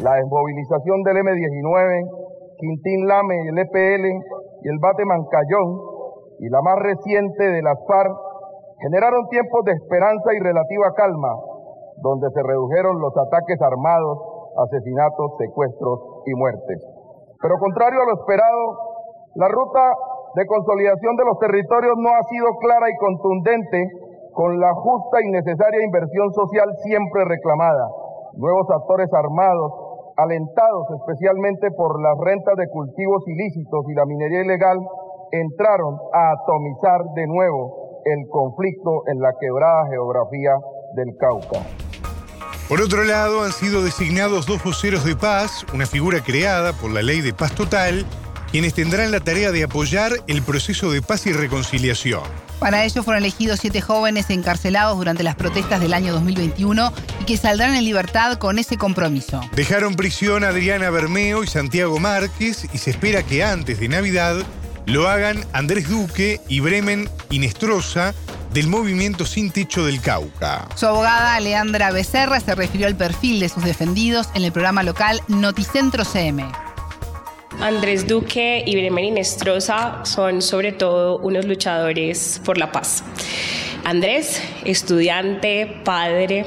la 0.02 0.18
desmovilización 0.18 1.02
del 1.06 1.16
M-19, 1.18 2.58
Quintín 2.58 3.06
Lame, 3.06 3.38
el 3.48 3.58
EPL 3.58 4.04
y 4.62 4.68
el 4.68 4.78
Bate 4.82 5.04
Mancayón, 5.06 5.68
y 6.40 6.48
la 6.50 6.60
más 6.62 6.76
reciente 6.82 7.44
de 7.44 7.62
las 7.62 7.78
FARC, 7.86 8.10
generaron 8.82 9.28
tiempos 9.30 9.64
de 9.64 9.72
esperanza 9.72 10.34
y 10.34 10.40
relativa 10.42 10.90
calma, 10.96 11.38
donde 12.02 12.26
se 12.34 12.42
redujeron 12.42 12.98
los 12.98 13.14
ataques 13.16 13.62
armados, 13.62 14.18
asesinatos, 14.58 15.38
secuestros 15.38 16.26
y 16.26 16.34
muertes. 16.34 16.82
Pero 17.40 17.58
contrario 17.58 18.02
a 18.02 18.06
lo 18.06 18.14
esperado, 18.18 18.91
la 19.34 19.48
ruta 19.48 19.80
de 20.34 20.46
consolidación 20.46 21.16
de 21.16 21.24
los 21.24 21.38
territorios 21.38 21.94
no 21.96 22.10
ha 22.10 22.22
sido 22.28 22.46
clara 22.60 22.88
y 22.88 22.96
contundente 22.96 23.80
con 24.32 24.58
la 24.60 24.72
justa 24.74 25.20
y 25.22 25.30
necesaria 25.30 25.84
inversión 25.84 26.32
social 26.32 26.68
siempre 26.84 27.24
reclamada, 27.24 27.88
nuevos 28.34 28.66
actores 28.70 29.08
armados, 29.12 29.72
alentados 30.16 30.86
especialmente 31.00 31.70
por 31.76 32.00
las 32.00 32.16
rentas 32.20 32.56
de 32.56 32.68
cultivos 32.68 33.22
ilícitos 33.26 33.84
y 33.88 33.94
la 33.94 34.06
minería 34.06 34.42
ilegal, 34.42 34.78
entraron 35.32 35.96
a 36.12 36.32
atomizar 36.32 37.00
de 37.14 37.26
nuevo 37.26 38.00
el 38.04 38.28
conflicto 38.28 39.02
en 39.06 39.20
la 39.20 39.32
quebrada 39.40 39.86
geografía 39.88 40.52
del 40.94 41.16
Cauca. 41.16 41.60
Por 42.68 42.80
otro 42.80 43.04
lado, 43.04 43.42
han 43.42 43.52
sido 43.52 43.82
designados 43.82 44.46
dos 44.46 44.62
voceros 44.64 45.04
de 45.04 45.16
paz, 45.16 45.64
una 45.74 45.84
figura 45.84 46.20
creada 46.24 46.72
por 46.72 46.90
la 46.90 47.02
Ley 47.02 47.20
de 47.20 47.34
Paz 47.34 47.54
Total, 47.54 48.04
quienes 48.52 48.74
tendrán 48.74 49.10
la 49.10 49.18
tarea 49.18 49.50
de 49.50 49.64
apoyar 49.64 50.12
el 50.28 50.42
proceso 50.42 50.92
de 50.92 51.00
paz 51.00 51.26
y 51.26 51.32
reconciliación. 51.32 52.22
Para 52.60 52.84
ello 52.84 53.02
fueron 53.02 53.24
elegidos 53.24 53.58
siete 53.60 53.80
jóvenes 53.80 54.30
encarcelados 54.30 54.96
durante 54.96 55.24
las 55.24 55.34
protestas 55.34 55.80
del 55.80 55.94
año 55.94 56.12
2021 56.12 56.92
y 57.20 57.24
que 57.24 57.36
saldrán 57.36 57.74
en 57.74 57.84
libertad 57.84 58.38
con 58.38 58.58
ese 58.58 58.76
compromiso. 58.76 59.40
Dejaron 59.56 59.96
prisión 59.96 60.44
a 60.44 60.48
Adriana 60.48 60.90
Bermeo 60.90 61.42
y 61.42 61.46
Santiago 61.48 61.98
Márquez 61.98 62.68
y 62.72 62.78
se 62.78 62.90
espera 62.90 63.24
que 63.24 63.42
antes 63.42 63.80
de 63.80 63.88
Navidad 63.88 64.36
lo 64.86 65.08
hagan 65.08 65.44
Andrés 65.52 65.88
Duque 65.88 66.40
y 66.46 66.60
Bremen 66.60 67.08
Inestrosa 67.30 68.14
del 68.52 68.68
movimiento 68.68 69.24
Sin 69.24 69.50
Techo 69.50 69.86
del 69.86 70.00
Cauca. 70.00 70.68
Su 70.76 70.86
abogada 70.86 71.40
Leandra 71.40 71.90
Becerra 71.90 72.38
se 72.38 72.54
refirió 72.54 72.86
al 72.86 72.96
perfil 72.96 73.40
de 73.40 73.48
sus 73.48 73.64
defendidos 73.64 74.28
en 74.34 74.44
el 74.44 74.52
programa 74.52 74.82
local 74.82 75.22
Noticentro 75.26 76.04
CM. 76.04 76.44
Andrés 77.62 78.08
Duque 78.08 78.64
y 78.66 78.74
Bremen 78.74 79.04
Inestrosa 79.04 80.00
son 80.04 80.42
sobre 80.42 80.72
todo 80.72 81.18
unos 81.18 81.44
luchadores 81.44 82.40
por 82.44 82.58
la 82.58 82.72
paz. 82.72 83.04
Andrés, 83.84 84.42
estudiante, 84.64 85.80
padre, 85.84 86.46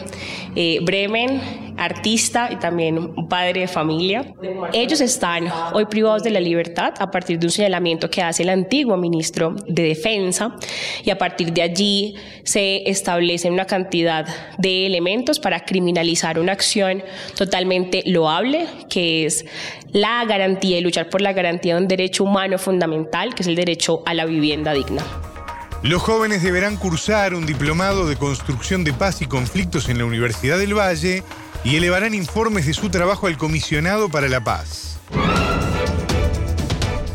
eh, 0.57 0.79
Bremen, 0.81 1.64
artista 1.77 2.49
y 2.51 2.57
también 2.57 2.97
un 2.97 3.27
padre 3.27 3.61
de 3.61 3.67
familia. 3.67 4.33
Ellos 4.73 5.01
están 5.01 5.47
hoy 5.73 5.85
privados 5.85 6.23
de 6.23 6.31
la 6.31 6.39
libertad 6.39 6.93
a 6.99 7.11
partir 7.11 7.39
de 7.39 7.47
un 7.47 7.51
señalamiento 7.51 8.09
que 8.09 8.21
hace 8.21 8.43
el 8.43 8.49
antiguo 8.49 8.97
ministro 8.97 9.55
de 9.67 9.83
Defensa 9.83 10.55
y 11.03 11.09
a 11.09 11.17
partir 11.17 11.51
de 11.53 11.61
allí 11.61 12.15
se 12.43 12.89
establece 12.89 13.49
una 13.49 13.65
cantidad 13.65 14.25
de 14.57 14.85
elementos 14.85 15.39
para 15.39 15.59
criminalizar 15.61 16.39
una 16.39 16.53
acción 16.53 17.03
totalmente 17.35 18.03
loable 18.05 18.67
que 18.89 19.25
es 19.25 19.45
la 19.91 20.25
garantía 20.25 20.77
y 20.77 20.81
luchar 20.81 21.09
por 21.09 21.21
la 21.21 21.33
garantía 21.33 21.75
de 21.75 21.81
un 21.81 21.87
derecho 21.87 22.23
humano 22.23 22.57
fundamental 22.57 23.33
que 23.33 23.43
es 23.43 23.47
el 23.47 23.55
derecho 23.55 24.03
a 24.05 24.13
la 24.13 24.25
vivienda 24.25 24.73
digna. 24.73 25.03
Los 25.85 26.01
jóvenes 26.01 26.41
deberán 26.41 26.77
cursar 26.77 27.35
un 27.35 27.45
diplomado 27.45 28.07
de 28.07 28.15
construcción 28.15 28.83
de 28.83 28.91
paz 28.91 29.21
y 29.21 29.27
conflictos 29.27 29.87
en 29.87 29.99
la 29.99 30.05
Universidad 30.05 30.57
del 30.57 30.73
Valle 30.73 31.23
y 31.65 31.75
elevarán 31.75 32.13
informes 32.13 32.67
de 32.67 32.73
su 32.73 32.89
trabajo 32.89 33.27
al 33.27 33.37
comisionado 33.37 34.07
para 34.07 34.29
la 34.29 34.43
paz. 34.43 34.99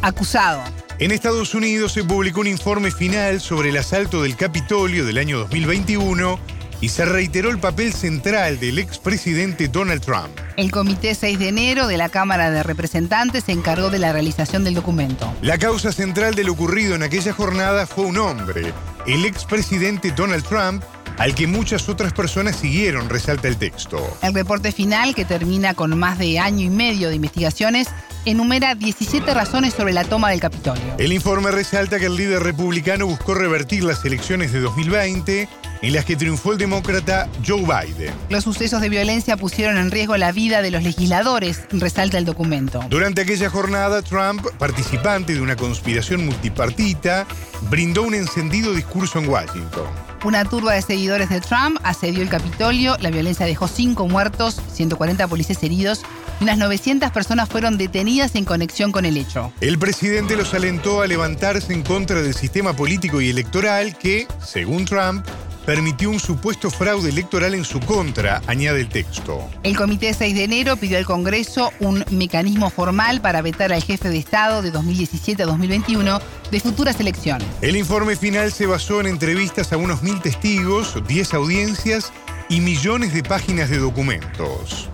Acusado. 0.02 0.62
En 0.98 1.12
Estados 1.12 1.54
Unidos 1.54 1.92
se 1.92 2.04
publicó 2.04 2.40
un 2.40 2.48
informe 2.48 2.90
final 2.90 3.40
sobre 3.40 3.70
el 3.70 3.76
asalto 3.78 4.22
del 4.22 4.36
Capitolio 4.36 5.06
del 5.06 5.18
año 5.18 5.38
2021 5.38 6.38
y 6.80 6.88
se 6.88 7.04
reiteró 7.04 7.50
el 7.50 7.58
papel 7.58 7.92
central 7.92 8.58
del 8.58 8.78
expresidente 8.78 9.68
Donald 9.68 10.02
Trump. 10.02 10.30
El 10.56 10.70
Comité 10.70 11.14
6 11.14 11.38
de 11.38 11.48
enero 11.48 11.86
de 11.86 11.96
la 11.96 12.08
Cámara 12.08 12.50
de 12.50 12.62
Representantes 12.62 13.44
se 13.44 13.52
encargó 13.52 13.90
de 13.90 13.98
la 13.98 14.12
realización 14.12 14.64
del 14.64 14.74
documento. 14.74 15.32
La 15.42 15.58
causa 15.58 15.92
central 15.92 16.34
de 16.34 16.44
lo 16.44 16.52
ocurrido 16.52 16.94
en 16.94 17.02
aquella 17.02 17.32
jornada 17.32 17.86
fue 17.86 18.06
un 18.06 18.18
hombre, 18.18 18.72
el 19.06 19.24
expresidente 19.24 20.10
Donald 20.10 20.44
Trump, 20.44 20.82
al 21.18 21.34
que 21.34 21.46
muchas 21.46 21.88
otras 21.88 22.12
personas 22.12 22.56
siguieron, 22.56 23.08
resalta 23.08 23.48
el 23.48 23.56
texto. 23.56 24.16
El 24.22 24.34
reporte 24.34 24.72
final, 24.72 25.14
que 25.14 25.24
termina 25.24 25.74
con 25.74 25.98
más 25.98 26.18
de 26.18 26.38
año 26.38 26.64
y 26.64 26.70
medio 26.70 27.08
de 27.08 27.16
investigaciones, 27.16 27.88
enumera 28.24 28.74
17 28.74 29.32
razones 29.32 29.74
sobre 29.74 29.92
la 29.92 30.04
toma 30.04 30.30
del 30.30 30.40
Capitolio. 30.40 30.82
El 30.98 31.12
informe 31.12 31.50
resalta 31.50 31.98
que 31.98 32.06
el 32.06 32.16
líder 32.16 32.42
republicano 32.42 33.06
buscó 33.06 33.34
revertir 33.34 33.84
las 33.84 34.04
elecciones 34.04 34.52
de 34.52 34.60
2020 34.60 35.48
en 35.82 35.92
las 35.94 36.04
que 36.04 36.16
triunfó 36.16 36.52
el 36.52 36.58
demócrata 36.58 37.28
Joe 37.46 37.62
Biden. 37.62 38.12
Los 38.28 38.44
sucesos 38.44 38.80
de 38.80 38.88
violencia 38.88 39.36
pusieron 39.36 39.78
en 39.78 39.90
riesgo 39.90 40.16
la 40.16 40.32
vida 40.32 40.62
de 40.62 40.70
los 40.70 40.82
legisladores, 40.82 41.62
resalta 41.70 42.18
el 42.18 42.24
documento. 42.24 42.84
Durante 42.90 43.22
aquella 43.22 43.48
jornada, 43.48 44.02
Trump, 44.02 44.46
participante 44.58 45.34
de 45.34 45.40
una 45.40 45.56
conspiración 45.56 46.26
multipartita, 46.26 47.26
brindó 47.70 48.02
un 48.02 48.14
encendido 48.14 48.74
discurso 48.74 49.18
en 49.18 49.28
Washington. 49.28 50.09
Una 50.22 50.44
turba 50.44 50.74
de 50.74 50.82
seguidores 50.82 51.30
de 51.30 51.40
Trump 51.40 51.78
asedió 51.82 52.22
el 52.22 52.28
Capitolio, 52.28 52.96
la 53.00 53.10
violencia 53.10 53.46
dejó 53.46 53.68
5 53.68 54.06
muertos, 54.06 54.60
140 54.70 55.26
policías 55.28 55.62
heridos 55.62 56.02
y 56.40 56.44
unas 56.44 56.58
900 56.58 57.10
personas 57.10 57.48
fueron 57.48 57.78
detenidas 57.78 58.34
en 58.34 58.44
conexión 58.44 58.92
con 58.92 59.06
el 59.06 59.16
hecho. 59.16 59.50
El 59.62 59.78
presidente 59.78 60.36
los 60.36 60.52
alentó 60.52 61.00
a 61.00 61.06
levantarse 61.06 61.72
en 61.72 61.82
contra 61.82 62.20
del 62.20 62.34
sistema 62.34 62.74
político 62.74 63.22
y 63.22 63.30
electoral 63.30 63.96
que, 63.96 64.28
según 64.44 64.84
Trump, 64.84 65.24
permitió 65.70 66.10
un 66.10 66.18
supuesto 66.18 66.68
fraude 66.68 67.10
electoral 67.10 67.54
en 67.54 67.64
su 67.64 67.78
contra, 67.78 68.42
añade 68.48 68.80
el 68.80 68.88
texto. 68.88 69.48
El 69.62 69.76
Comité 69.76 70.12
6 70.12 70.34
de 70.34 70.42
enero 70.42 70.76
pidió 70.76 70.98
al 70.98 71.04
Congreso 71.04 71.72
un 71.78 72.04
mecanismo 72.10 72.70
formal 72.70 73.20
para 73.20 73.40
vetar 73.40 73.72
al 73.72 73.80
jefe 73.80 74.08
de 74.08 74.18
Estado 74.18 74.62
de 74.62 74.72
2017 74.72 75.44
a 75.44 75.46
2021 75.46 76.20
de 76.50 76.58
futuras 76.58 76.98
elecciones. 76.98 77.46
El 77.60 77.76
informe 77.76 78.16
final 78.16 78.50
se 78.50 78.66
basó 78.66 79.00
en 79.00 79.06
entrevistas 79.06 79.72
a 79.72 79.76
unos 79.76 80.02
mil 80.02 80.20
testigos, 80.20 80.96
10 81.06 81.34
audiencias 81.34 82.12
y 82.48 82.60
millones 82.60 83.14
de 83.14 83.22
páginas 83.22 83.70
de 83.70 83.78
documentos. 83.78 84.90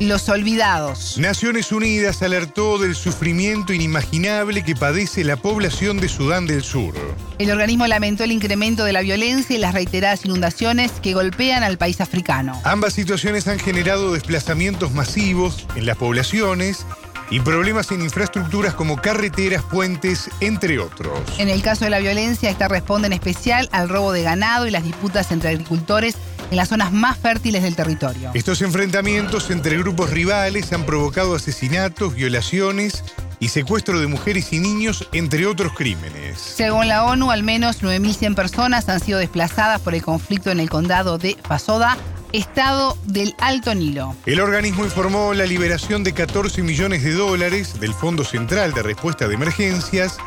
Los 0.00 0.28
olvidados. 0.28 1.18
Naciones 1.18 1.70
Unidas 1.70 2.20
alertó 2.22 2.78
del 2.78 2.96
sufrimiento 2.96 3.72
inimaginable 3.72 4.64
que 4.64 4.74
padece 4.74 5.22
la 5.22 5.36
población 5.36 5.98
de 5.98 6.08
Sudán 6.08 6.46
del 6.46 6.64
Sur. 6.64 6.94
El 7.38 7.52
organismo 7.52 7.86
lamentó 7.86 8.24
el 8.24 8.32
incremento 8.32 8.84
de 8.84 8.92
la 8.92 9.02
violencia 9.02 9.54
y 9.54 9.58
las 9.60 9.72
reiteradas 9.72 10.24
inundaciones 10.24 10.90
que 11.00 11.14
golpean 11.14 11.62
al 11.62 11.78
país 11.78 12.00
africano. 12.00 12.60
Ambas 12.64 12.94
situaciones 12.94 13.46
han 13.46 13.60
generado 13.60 14.12
desplazamientos 14.12 14.92
masivos 14.92 15.64
en 15.76 15.86
las 15.86 15.96
poblaciones 15.96 16.84
y 17.30 17.38
problemas 17.40 17.90
en 17.92 18.02
infraestructuras 18.02 18.74
como 18.74 18.96
carreteras, 18.96 19.62
puentes, 19.62 20.28
entre 20.40 20.80
otros. 20.80 21.20
En 21.38 21.48
el 21.48 21.62
caso 21.62 21.84
de 21.84 21.90
la 21.90 22.00
violencia, 22.00 22.50
esta 22.50 22.66
responde 22.66 23.06
en 23.06 23.12
especial 23.12 23.68
al 23.72 23.88
robo 23.88 24.12
de 24.12 24.22
ganado 24.22 24.66
y 24.66 24.72
las 24.72 24.82
disputas 24.82 25.30
entre 25.30 25.50
agricultores 25.50 26.16
en 26.54 26.58
las 26.58 26.68
zonas 26.68 26.92
más 26.92 27.18
fértiles 27.18 27.64
del 27.64 27.74
territorio. 27.74 28.30
Estos 28.32 28.62
enfrentamientos 28.62 29.50
entre 29.50 29.76
grupos 29.76 30.10
rivales 30.10 30.72
han 30.72 30.86
provocado 30.86 31.34
asesinatos, 31.34 32.14
violaciones 32.14 33.02
y 33.40 33.48
secuestro 33.48 33.98
de 33.98 34.06
mujeres 34.06 34.52
y 34.52 34.60
niños, 34.60 35.08
entre 35.12 35.46
otros 35.46 35.72
crímenes. 35.72 36.38
Según 36.38 36.86
la 36.86 37.06
ONU, 37.06 37.32
al 37.32 37.42
menos 37.42 37.82
9.100 37.82 38.36
personas 38.36 38.88
han 38.88 39.00
sido 39.00 39.18
desplazadas 39.18 39.80
por 39.80 39.96
el 39.96 40.02
conflicto 40.02 40.52
en 40.52 40.60
el 40.60 40.70
condado 40.70 41.18
de 41.18 41.36
Fasoda, 41.42 41.98
estado 42.32 42.96
del 43.04 43.34
Alto 43.38 43.74
Nilo. 43.74 44.14
El 44.24 44.40
organismo 44.40 44.84
informó 44.84 45.34
la 45.34 45.46
liberación 45.46 46.04
de 46.04 46.12
14 46.12 46.62
millones 46.62 47.02
de 47.02 47.14
dólares 47.14 47.80
del 47.80 47.94
Fondo 47.94 48.22
Central 48.22 48.74
de 48.74 48.82
Respuesta 48.84 49.26
de 49.26 49.34
Emergencias 49.34 50.18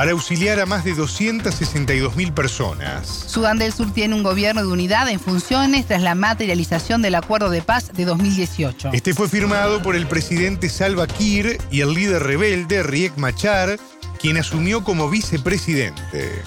para 0.00 0.12
auxiliar 0.12 0.58
a 0.60 0.64
más 0.64 0.82
de 0.82 0.94
262 0.94 2.16
mil 2.16 2.32
personas. 2.32 3.06
Sudán 3.06 3.58
del 3.58 3.70
Sur 3.70 3.92
tiene 3.92 4.14
un 4.14 4.22
gobierno 4.22 4.62
de 4.62 4.68
unidad 4.68 5.10
en 5.10 5.20
funciones 5.20 5.84
tras 5.84 6.00
la 6.00 6.14
materialización 6.14 7.02
del 7.02 7.16
acuerdo 7.16 7.50
de 7.50 7.60
paz 7.60 7.92
de 7.92 8.06
2018. 8.06 8.92
Este 8.94 9.12
fue 9.12 9.28
firmado 9.28 9.82
por 9.82 9.96
el 9.96 10.06
presidente 10.06 10.70
Salva 10.70 11.06
Kiir 11.06 11.58
y 11.70 11.82
el 11.82 11.92
líder 11.92 12.22
rebelde 12.22 12.82
Riek 12.82 13.18
Machar, 13.18 13.78
quien 14.18 14.38
asumió 14.38 14.82
como 14.84 15.10
vicepresidente. 15.10 16.44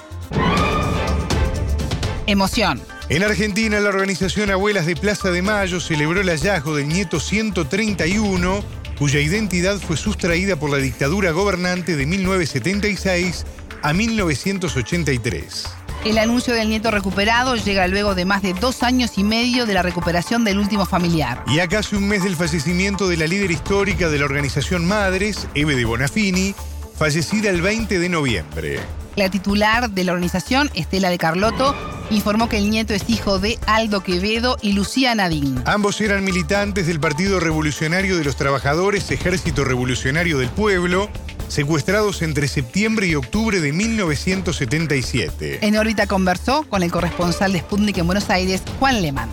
Emoción. 2.25 2.81
En 3.10 3.22
Argentina, 3.22 3.79
la 3.79 3.89
organización 3.89 4.50
Abuelas 4.50 4.88
de 4.88 4.95
Plaza 4.95 5.29
de 5.29 5.43
Mayo 5.43 5.79
celebró 5.79 6.22
el 6.22 6.29
hallazgo 6.29 6.75
del 6.75 6.88
nieto 6.88 7.19
131 7.19 8.63
cuya 9.03 9.19
identidad 9.19 9.79
fue 9.79 9.98
sustraída 9.98 10.55
por 10.55 10.69
la 10.69 10.77
dictadura 10.77 11.31
gobernante 11.31 11.98
de 11.98 12.05
1976 12.05 13.45
a 13.81 13.91
1983. 13.91 15.65
El 16.05 16.17
anuncio 16.17 16.53
del 16.53 16.69
nieto 16.69 16.89
recuperado 16.89 17.57
llega 17.57 17.86
luego 17.88 18.15
de 18.15 18.24
más 18.24 18.41
de 18.43 18.53
dos 18.53 18.81
años 18.81 19.17
y 19.17 19.25
medio 19.25 19.65
de 19.65 19.74
la 19.74 19.81
recuperación 19.81 20.45
del 20.45 20.57
último 20.57 20.86
familiar. 20.86 21.43
Y 21.48 21.60
a 21.60 21.67
casi 21.67 21.98
un 21.98 22.07
mes 22.07 22.24
del 22.24 22.38
fallecimiento 22.38 23.10
de 23.10 23.17
la 23.17 23.27
líder 23.27 23.51
histórica 23.51 24.07
de 24.07 24.19
la 24.19 24.24
organización 24.24 24.88
Madres, 24.88 25.50
Eve 25.53 25.75
de 25.75 25.83
Bonafini, 25.83 26.55
fallecida 26.98 27.50
el 27.50 27.62
20 27.62 28.00
de 28.00 28.07
noviembre. 28.07 28.79
La 29.17 29.29
titular 29.29 29.89
de 29.89 30.05
la 30.05 30.13
organización, 30.13 30.72
Estela 30.75 31.10
de 31.10 31.17
Carlotto, 31.17 31.75
informó 32.13 32.50
que 32.50 32.58
el 32.58 32.70
nieto 32.70 32.93
es 32.93 33.10
hijo 33.10 33.39
de 33.39 33.58
Aldo 33.65 34.01
Quevedo 34.01 34.58
y 34.62 34.74
Lucía 34.74 35.15
Nadín. 35.15 35.62
Ambos 35.65 36.00
eran 36.01 36.24
militantes 36.24 36.88
del 36.88 37.00
Partido 37.00 37.39
Revolucionario 37.39 38.17
de 38.17 38.24
los 38.24 38.36
Trabajadores, 38.36 39.10
Ejército 39.12 39.63
Revolucionario 39.63 40.38
del 40.38 40.50
Pueblo, 40.50 41.10
secuestrados 41.48 42.22
entre 42.22 42.48
septiembre 42.48 43.08
y 43.08 43.15
octubre 43.15 43.60
de 43.60 43.74
1977. 43.74 45.60
En 45.62 45.77
órbita 45.77 46.08
conversó 46.08 46.63
con 46.63 46.84
el 46.84 46.91
corresponsal 46.91 47.53
de 47.53 47.60
Sputnik 47.60 47.98
en 47.98 48.05
Buenos 48.05 48.29
Aires, 48.29 48.63
Juan 48.79 49.01
Lehmann. 49.01 49.29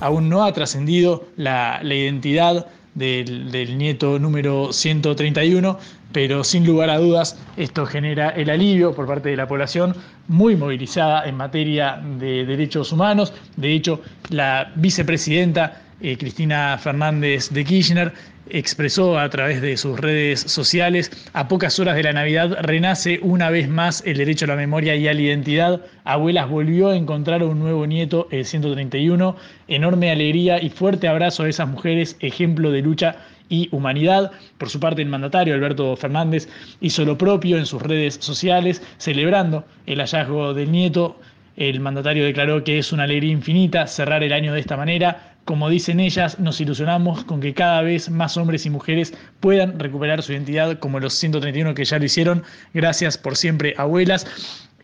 aún 0.00 0.28
no 0.28 0.44
ha 0.44 0.52
trascendido 0.52 1.26
la, 1.36 1.80
identidad 1.82 2.66
del, 2.94 3.50
del, 3.50 3.76
nieto 3.76 4.18
número 4.18 4.72
131, 4.72 5.78
pero 6.16 6.42
sin 6.42 6.64
lugar 6.64 6.88
a 6.88 6.96
dudas 6.96 7.36
esto 7.58 7.84
genera 7.84 8.30
el 8.30 8.48
alivio 8.48 8.94
por 8.94 9.06
parte 9.06 9.28
de 9.28 9.36
la 9.36 9.46
población 9.46 9.94
muy 10.28 10.56
movilizada 10.56 11.28
en 11.28 11.36
materia 11.36 12.00
de 12.18 12.46
derechos 12.46 12.90
humanos. 12.90 13.34
De 13.58 13.74
hecho, 13.74 14.00
la 14.30 14.72
vicepresidenta 14.76 15.82
eh, 16.00 16.16
Cristina 16.16 16.78
Fernández 16.78 17.50
de 17.50 17.62
Kirchner 17.66 18.14
expresó 18.48 19.18
a 19.18 19.28
través 19.28 19.60
de 19.60 19.76
sus 19.76 20.00
redes 20.00 20.40
sociales, 20.40 21.10
a 21.34 21.48
pocas 21.48 21.78
horas 21.78 21.96
de 21.96 22.04
la 22.04 22.14
Navidad 22.14 22.56
renace 22.62 23.20
una 23.20 23.50
vez 23.50 23.68
más 23.68 24.02
el 24.06 24.16
derecho 24.16 24.46
a 24.46 24.48
la 24.48 24.56
memoria 24.56 24.96
y 24.96 25.08
a 25.08 25.12
la 25.12 25.20
identidad. 25.20 25.82
Abuelas 26.04 26.48
volvió 26.48 26.88
a 26.88 26.96
encontrar 26.96 27.42
un 27.42 27.58
nuevo 27.58 27.86
nieto, 27.86 28.26
el 28.30 28.46
131. 28.46 29.36
Enorme 29.68 30.10
alegría 30.10 30.62
y 30.62 30.70
fuerte 30.70 31.08
abrazo 31.08 31.42
a 31.42 31.48
esas 31.50 31.68
mujeres, 31.68 32.16
ejemplo 32.20 32.70
de 32.70 32.80
lucha 32.80 33.16
y 33.48 33.68
humanidad. 33.72 34.32
Por 34.58 34.70
su 34.70 34.80
parte, 34.80 35.02
el 35.02 35.08
mandatario 35.08 35.54
Alberto 35.54 35.96
Fernández 35.96 36.48
hizo 36.80 37.04
lo 37.04 37.16
propio 37.18 37.58
en 37.58 37.66
sus 37.66 37.82
redes 37.82 38.18
sociales, 38.20 38.82
celebrando 38.98 39.64
el 39.86 40.00
hallazgo 40.00 40.54
del 40.54 40.72
nieto. 40.72 41.18
El 41.56 41.80
mandatario 41.80 42.24
declaró 42.24 42.64
que 42.64 42.78
es 42.78 42.92
una 42.92 43.04
alegría 43.04 43.32
infinita 43.32 43.86
cerrar 43.86 44.22
el 44.22 44.32
año 44.32 44.52
de 44.52 44.60
esta 44.60 44.76
manera, 44.76 45.36
como 45.46 45.70
dicen 45.70 46.00
ellas, 46.00 46.40
nos 46.40 46.60
ilusionamos 46.60 47.22
con 47.22 47.40
que 47.40 47.54
cada 47.54 47.80
vez 47.80 48.10
más 48.10 48.36
hombres 48.36 48.66
y 48.66 48.70
mujeres 48.70 49.14
puedan 49.38 49.78
recuperar 49.78 50.20
su 50.24 50.32
identidad 50.32 50.80
como 50.80 50.98
los 50.98 51.14
131 51.14 51.72
que 51.72 51.84
ya 51.84 52.00
lo 52.00 52.04
hicieron. 52.04 52.42
Gracias 52.74 53.16
por 53.16 53.36
siempre, 53.36 53.72
abuelas. 53.78 54.26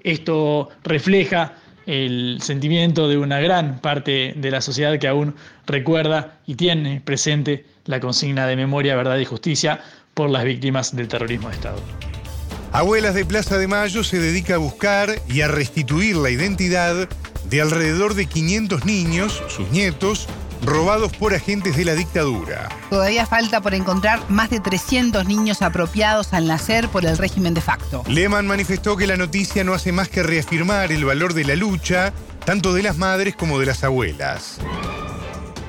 Esto 0.05 0.69
refleja 0.85 1.55
el 1.87 2.39
sentimiento 2.41 3.09
de 3.09 3.19
una 3.19 3.41
gran 3.41 3.81
parte 3.81 4.35
de 4.37 4.51
la 4.53 4.61
sociedad 4.61 5.01
que 5.01 5.09
aún 5.09 5.35
recuerda 5.67 6.39
y 6.47 6.55
tiene 6.55 7.01
presente 7.05 7.67
la 7.85 8.01
consigna 8.01 8.47
de 8.47 8.57
memoria, 8.57 8.97
verdad 8.97 9.19
y 9.19 9.25
justicia 9.25 9.81
por 10.15 10.31
las 10.31 10.45
víctimas 10.45 10.95
del 10.95 11.09
terrorismo 11.09 11.49
de 11.49 11.55
Estado. 11.55 11.79
Abuelas 12.73 13.15
de 13.15 13.25
Plaza 13.25 13.59
de 13.59 13.69
Mayo 13.69 14.03
se 14.03 14.19
dedica 14.19 14.55
a 14.55 14.59
buscar 14.59 15.11
y 15.29 15.43
a 15.43 15.49
restituir 15.49 16.17
la 16.17 16.31
identidad 16.31 17.09
de 17.45 17.61
alrededor 17.61 18.15
de 18.15 18.27
500 18.27 18.87
niños, 18.87 19.43
sus 19.49 19.69
nietos, 19.71 20.27
robados 20.65 21.13
por 21.13 21.35
agentes 21.35 21.77
de 21.77 21.85
la 21.85 21.95
dictadura. 21.95 22.69
Todavía 22.89 23.27
falta 23.27 23.61
por 23.61 23.75
encontrar 23.75 24.21
más 24.31 24.49
de 24.49 24.61
300 24.61 25.27
niños 25.27 25.61
apropiados 25.61 26.33
al 26.33 26.47
nacer 26.47 26.89
por 26.89 27.05
el 27.05 27.19
régimen 27.19 27.53
de 27.53 27.61
facto. 27.61 28.05
Lehman 28.09 28.47
manifestó 28.47 28.97
que 28.97 29.07
la 29.07 29.17
noticia 29.17 29.65
no 29.65 29.75
hace 29.75 29.93
más 29.93 30.09
que 30.09 30.23
reafirmar 30.23 30.93
el 30.93 31.05
valor 31.05 31.35
de 31.35 31.45
la 31.45 31.57
lucha, 31.57 32.13
tanto 32.45 32.73
de 32.73 32.83
las 32.83 32.97
madres 32.97 33.37
como 33.37 33.59
de 33.59 33.67
las 33.67 33.85
abuelas. 33.85 34.59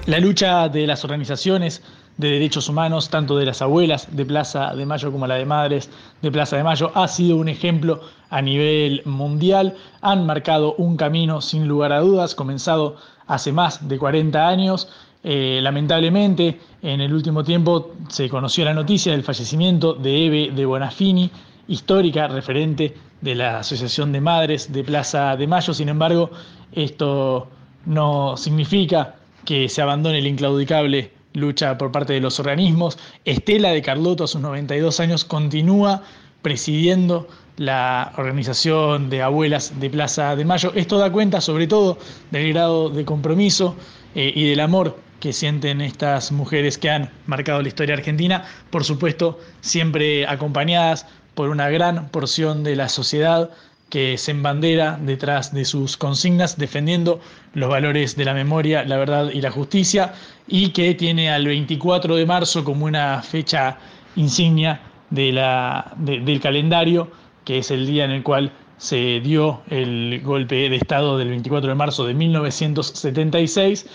La 0.06 0.20
lucha 0.20 0.70
de 0.70 0.86
las 0.86 1.04
organizaciones 1.04 1.82
de 2.18 2.30
derechos 2.30 2.70
humanos, 2.70 3.10
tanto 3.10 3.38
de 3.38 3.46
las 3.46 3.62
abuelas 3.62 4.16
de 4.16 4.26
Plaza 4.26 4.76
de 4.76 4.86
Mayo 4.86 5.12
como 5.12 5.28
la 5.28 5.36
de 5.36 5.46
madres 5.46 5.90
de 6.22 6.32
Plaza 6.32 6.58
de 6.58 6.64
Mayo, 6.64 6.92
ha 6.94 7.08
sido 7.08 7.38
un 7.38 7.50
ejemplo 7.50 8.02
a 8.30 8.42
nivel 8.42 9.02
mundial. 9.06 9.76
Han 10.02 10.26
marcado 10.26 10.76
un 10.76 10.96
camino 10.96 11.42
sin 11.42 11.68
lugar 11.68 11.92
a 11.92 12.00
dudas, 12.00 12.36
comenzado 12.36 12.98
hace 13.28 13.52
más 13.52 13.88
de 13.88 13.98
40 13.98 14.48
años. 14.48 14.90
Eh, 15.24 15.60
lamentablemente, 15.64 16.60
en 16.82 17.02
el 17.02 17.14
último 17.14 17.44
tiempo 17.44 17.94
se 18.10 18.30
conoció 18.30 18.66
la 18.66 18.74
noticia 18.74 19.14
del 19.14 19.24
fallecimiento 19.24 19.94
de 19.94 20.26
Eve 20.26 20.52
de 20.54 20.66
Bonafini, 20.66 21.32
histórica 21.68 22.28
referente 22.28 22.94
de 23.22 23.36
la 23.36 23.60
Asociación 23.60 24.12
de 24.12 24.22
Madres 24.22 24.72
de 24.72 24.84
Plaza 24.84 25.36
de 25.38 25.48
Mayo. 25.48 25.74
Sin 25.74 25.90
embargo, 25.90 26.30
esto 26.74 27.48
no 27.86 28.36
significa 28.38 29.16
que 29.46 29.70
se 29.70 29.82
abandone 29.82 30.20
el 30.20 30.28
inclaudicable 30.28 31.12
lucha 31.34 31.78
por 31.78 31.92
parte 31.92 32.14
de 32.14 32.22
los 32.22 32.40
organismos. 32.40 32.98
Estela 33.26 33.70
de 33.70 33.82
Carlotto, 33.82 34.24
a 34.24 34.28
sus 34.28 34.42
92 34.42 35.00
años, 35.00 35.26
continúa 35.26 36.04
presidiendo 36.42 37.28
la 37.58 38.14
organización 38.18 39.10
de 39.10 39.22
abuelas 39.22 39.80
de 39.80 39.90
Plaza 39.90 40.36
de 40.36 40.46
Mayo. 40.46 40.72
Esto 40.76 40.98
da 40.98 41.12
cuenta 41.12 41.42
sobre 41.42 41.68
todo 41.68 41.98
del 42.32 42.52
grado 42.54 42.90
de 42.90 43.06
compromiso 43.06 43.76
eh, 44.16 44.32
y 44.36 44.50
del 44.50 44.60
amor 44.60 44.98
que 45.20 45.34
sienten 45.34 45.80
estas 45.82 46.32
mujeres 46.32 46.78
que 46.78 46.90
han 46.90 47.10
marcado 47.28 47.62
la 47.62 47.68
historia 47.70 47.96
argentina, 47.96 48.44
por 48.70 48.84
supuesto 48.84 49.40
siempre 49.62 50.28
acompañadas 50.28 51.06
por 51.34 51.50
una 51.50 51.70
gran 51.70 52.10
porción 52.10 52.64
de 52.64 52.76
la 52.76 52.90
sociedad 52.90 53.50
que 53.94 54.18
se 54.18 54.32
embandera 54.32 54.98
detrás 55.00 55.54
de 55.54 55.66
sus 55.66 55.98
consignas 55.98 56.58
defendiendo 56.58 57.20
los 57.54 57.70
valores 57.70 58.16
de 58.16 58.26
la 58.26 58.34
memoria, 58.34 58.84
la 58.86 58.98
verdad 58.98 59.30
y 59.32 59.40
la 59.40 59.52
justicia 59.52 60.16
y 60.48 60.70
que 60.70 60.96
tiene 60.96 61.30
al 61.30 61.46
24 61.46 62.16
de 62.16 62.26
marzo 62.26 62.64
como 62.64 62.86
una 62.86 63.22
fecha 63.22 63.78
insignia 64.16 64.82
del 65.12 66.40
calendario, 66.42 67.12
que 67.46 67.60
es 67.60 67.70
el 67.70 67.86
día 67.86 68.06
en 68.06 68.10
el 68.10 68.24
cual 68.24 68.52
se 68.78 69.20
dio 69.20 69.62
el 69.70 70.22
golpe 70.24 70.72
de 70.72 70.76
Estado 70.76 71.20
del 71.20 71.30
24 71.30 71.70
de 71.70 71.76
marzo 71.76 72.08
de 72.08 72.16
1976. 72.16 73.86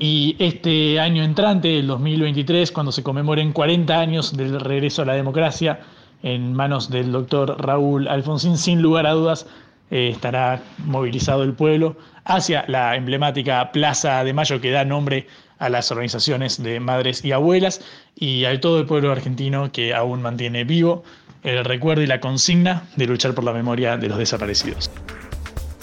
Y 0.00 0.34
este 0.40 0.98
año 0.98 1.22
entrante, 1.22 1.78
el 1.78 1.86
2023, 1.86 2.72
cuando 2.72 2.90
se 2.90 3.04
conmemoren 3.04 3.52
40 3.52 3.96
años 3.96 4.36
del 4.36 4.58
regreso 4.58 5.02
a 5.02 5.04
la 5.04 5.14
democracia, 5.14 5.78
en 6.22 6.54
manos 6.54 6.90
del 6.90 7.12
doctor 7.12 7.56
Raúl 7.58 8.08
Alfonsín, 8.08 8.58
sin 8.58 8.82
lugar 8.82 9.06
a 9.06 9.12
dudas 9.12 9.46
eh, 9.90 10.10
estará 10.12 10.62
movilizado 10.78 11.42
el 11.42 11.52
pueblo 11.52 11.96
hacia 12.24 12.64
la 12.66 12.96
emblemática 12.96 13.70
Plaza 13.72 14.24
de 14.24 14.32
Mayo 14.32 14.60
que 14.60 14.70
da 14.70 14.84
nombre 14.84 15.28
a 15.58 15.68
las 15.68 15.90
organizaciones 15.90 16.62
de 16.62 16.80
madres 16.80 17.24
y 17.24 17.32
abuelas 17.32 17.80
y 18.14 18.44
a 18.44 18.60
todo 18.60 18.80
el 18.80 18.86
pueblo 18.86 19.12
argentino 19.12 19.70
que 19.72 19.94
aún 19.94 20.22
mantiene 20.22 20.64
vivo 20.64 21.04
el 21.44 21.64
recuerdo 21.64 22.02
y 22.02 22.06
la 22.06 22.20
consigna 22.20 22.82
de 22.96 23.06
luchar 23.06 23.34
por 23.34 23.44
la 23.44 23.52
memoria 23.52 23.96
de 23.96 24.08
los 24.08 24.18
desaparecidos. 24.18 24.90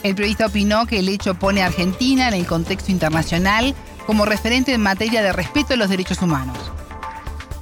El 0.04 0.16
periodista 0.16 0.48
opinó 0.48 0.86
que 0.86 1.00
el 1.00 1.08
hecho 1.08 1.36
pone 1.36 1.64
a 1.64 1.68
Argentina 1.68 2.28
en 2.28 2.34
el 2.34 2.46
contexto 2.46 2.92
internacional 2.92 3.74
como 4.06 4.26
referente 4.26 4.74
en 4.74 4.82
materia 4.82 5.24
de 5.24 5.32
respeto 5.32 5.76
a 5.76 5.78
los 5.78 5.90
derechos 5.90 6.22
humanos. 6.22 6.58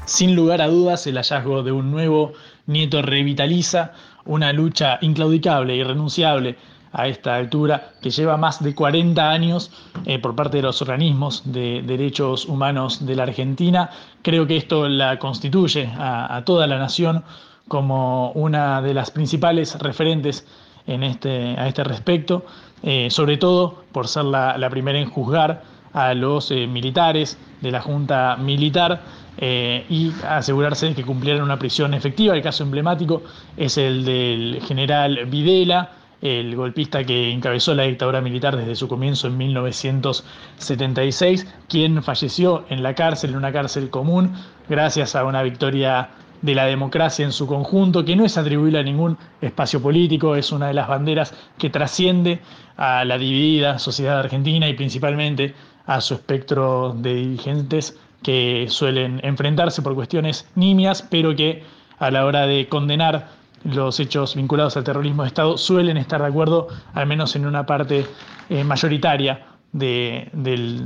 Sin 0.05 0.36
lugar 0.36 0.62
a 0.62 0.67
dudas, 0.67 1.05
el 1.05 1.17
hallazgo 1.17 1.62
de 1.62 1.71
un 1.71 1.91
nuevo 1.91 2.34
nieto 2.67 3.02
revitaliza 3.02 3.93
una 4.26 4.54
lucha 4.54 4.97
inclaudicable, 5.02 5.76
irrenunciable 5.76 6.58
a 6.93 7.08
esta 7.08 7.36
altura, 7.36 7.93
que 8.02 8.10
lleva 8.10 8.38
más 8.38 8.62
de 8.62 8.76
40 8.76 9.30
años 9.30 9.71
eh, 10.06 10.19
por 10.19 10.36
parte 10.36 10.58
de 10.58 10.63
los 10.63 10.82
organismos 10.82 11.43
de 11.45 11.82
derechos 11.84 12.45
humanos 12.45 13.06
de 13.06 13.15
la 13.15 13.24
Argentina. 13.24 13.89
Creo 14.21 14.45
que 14.45 14.58
esto 14.58 14.89
la 14.89 15.17
constituye 15.17 15.89
a, 15.97 16.41
toda 16.45 16.67
la 16.67 16.78
nación 16.78 17.24
como 17.67 18.32
una 18.34 18.82
de 18.82 18.93
las 18.93 19.12
principales 19.12 19.80
referentes 19.80 20.45
en 20.86 21.04
este, 21.04 21.56
a 21.58 21.67
este 21.67 21.84
respecto, 21.84 22.45
eh, 22.84 23.10
sobre 23.10 23.38
todo 23.38 23.84
por 23.91 24.08
ser 24.08 24.26
la, 24.26 24.69
primera 24.69 25.00
en 25.00 25.10
juzgar 25.10 25.63
a 25.93 26.13
los 26.13 26.52
eh, 26.52 26.67
militares 26.67 27.38
de 27.62 27.71
la 27.71 27.82
Junta 27.82 28.36
Militar 28.38 29.02
eh, 29.38 29.86
y 29.89 30.12
asegurarse 30.28 30.88
de 30.88 30.96
que 30.96 31.04
cumplieran 31.04 31.41
una 31.41 31.58
prisión 31.58 31.94
efectiva. 31.94 32.36
El 32.36 32.41
caso 32.41 32.63
emblemático 32.63 33.24
es 33.56 33.78
el 33.78 34.04
del 34.04 34.62
general 34.67 35.26
Videla, 35.26 35.91
el 36.22 36.56
golpista 36.56 37.04
que 37.04 37.32
encabezó 37.32 37.74
la 37.74 37.84
dictadura 37.84 38.22
militar 38.22 38.56
desde 38.56 38.76
su 38.76 38.88
comienzo 38.88 39.28
en 39.28 39.38
1976, 39.38 41.48
quien 41.67 42.04
falleció 42.04 42.65
en 42.70 42.84
la 42.84 42.94
cárcel, 42.94 43.32
en 43.32 43.38
una 43.38 43.52
cárcel 43.52 43.89
común, 43.89 44.36
gracias 44.70 45.15
a 45.15 45.26
una 45.26 45.41
victoria 45.41 46.10
de 46.41 46.56
la 46.56 46.65
democracia 46.65 47.26
en 47.26 47.32
su 47.32 47.48
conjunto, 47.48 48.06
que 48.06 48.15
no 48.15 48.26
es 48.26 48.38
atribuible 48.38 48.80
a 48.80 48.84
ningún 48.84 49.17
espacio 49.41 49.82
político, 49.82 50.36
es 50.36 50.52
una 50.52 50.67
de 50.67 50.74
las 50.74 50.88
banderas 50.88 51.34
que 51.58 51.70
trasciende 51.70 52.41
a 52.78 53.06
la 53.06 53.17
dividida 53.17 53.80
sociedad 53.80 54.20
argentina 54.20 54.67
y 54.67 54.74
principalmente 54.74 55.54
a 55.86 56.02
su 56.02 56.15
espectro 56.15 56.96
de 56.98 57.15
dirigentes 57.15 57.98
que 58.23 58.67
suelen 58.69 59.19
enfrentarse 59.23 59.81
por 59.81 59.95
cuestiones 59.95 60.47
nimias, 60.55 61.01
pero 61.01 61.36
que 61.36 61.63
a 61.99 62.12
la 62.12 62.25
hora 62.25 62.47
de 62.47 62.67
condenar 62.67 63.29
los 63.63 63.99
hechos 63.99 64.36
vinculados 64.36 64.77
al 64.77 64.84
terrorismo 64.84 65.23
de 65.23 65.27
Estado 65.27 65.57
suelen 65.57 65.97
estar 65.97 66.21
de 66.21 66.27
acuerdo, 66.27 66.67
al 66.93 67.07
menos 67.07 67.36
en 67.36 67.45
una 67.45 67.65
parte 67.65 68.05
eh, 68.49 68.63
mayoritaria 68.63 69.45
de, 69.71 70.29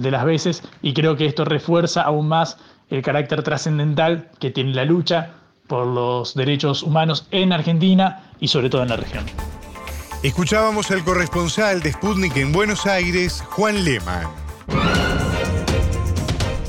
las 0.01 0.25
veces, 0.25 0.63
y 0.81 0.93
creo 0.93 1.15
que 1.15 1.25
esto 1.25 1.45
refuerza 1.45 2.01
aún 2.01 2.27
más 2.27 2.57
el 2.89 3.01
carácter 3.01 3.43
trascendental 3.43 4.29
que 4.39 4.51
tiene 4.51 4.73
la 4.73 4.85
lucha 4.85 5.31
por 5.67 5.87
los 5.87 6.35
derechos 6.35 6.83
humanos 6.83 7.27
en 7.31 7.51
Argentina 7.51 8.23
y 8.39 8.47
sobre 8.47 8.69
todo 8.69 8.83
en 8.83 8.89
la 8.89 8.97
región. 8.97 9.25
Escuchábamos 10.21 10.91
al 10.91 11.03
corresponsal 11.03 11.81
de 11.81 11.93
Sputnik 11.93 12.37
en 12.37 12.51
Buenos 12.51 12.85
Aires, 12.85 13.43
Juan 13.49 13.83
Lehmann. 13.83 14.27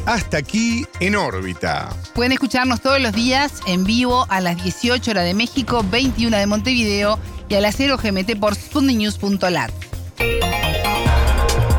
Hasta 0.07 0.39
aquí 0.39 0.87
en 1.01 1.17
órbita. 1.17 1.91
Pueden 2.15 2.31
escucharnos 2.31 2.81
todos 2.81 3.01
los 3.01 3.13
días 3.13 3.61
en 3.67 3.83
vivo 3.83 4.25
a 4.29 4.41
las 4.41 4.63
18 4.63 5.11
horas 5.11 5.25
de 5.25 5.35
México, 5.35 5.85
21 5.91 6.37
de 6.37 6.47
Montevideo 6.47 7.19
y 7.49 7.57
a 7.57 7.61
las 7.61 7.75
0 7.77 7.99
GMT 8.01 8.39
por 8.39 8.55
sputniknews.lat. 8.55 9.73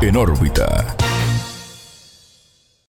En 0.02 0.16
órbita. 0.16 0.96